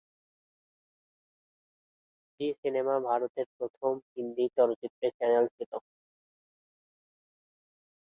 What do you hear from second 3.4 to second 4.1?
প্রথম